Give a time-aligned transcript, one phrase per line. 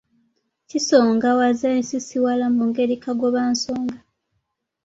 [0.69, 3.97] Kisongawaza ensisiwala mu ngeri kagobansonga